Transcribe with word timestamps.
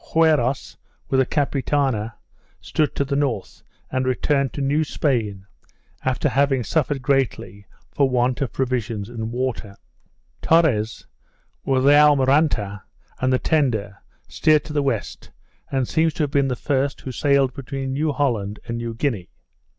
Quiros, 0.03 0.77
with 1.09 1.19
the 1.19 1.27
Capitana, 1.27 2.15
stood 2.59 2.95
to 2.95 3.05
the 3.05 3.15
north, 3.15 3.61
and 3.91 4.07
returned 4.07 4.51
to 4.53 4.59
New 4.59 4.83
Spain, 4.83 5.45
after 6.03 6.27
having 6.27 6.63
suffered 6.63 7.03
greatly 7.03 7.67
for 7.91 8.09
want 8.09 8.41
of 8.41 8.51
provisions 8.51 9.09
and 9.09 9.31
water. 9.31 9.75
Torres, 10.41 11.05
with 11.63 11.83
the 11.83 11.91
Almiranta 11.99 12.81
and 13.19 13.31
the 13.31 13.37
tender, 13.37 13.99
steered 14.27 14.63
to 14.65 14.73
the 14.73 14.81
west, 14.81 15.29
and 15.71 15.87
seems 15.87 16.15
to 16.15 16.23
have 16.23 16.31
been 16.31 16.47
the 16.47 16.55
first 16.55 17.01
who 17.01 17.11
sailed 17.11 17.53
between 17.53 17.93
New 17.93 18.11
Holland 18.11 18.59
and 18.67 18.79
New 18.79 18.95
Guinea. 18.95 19.29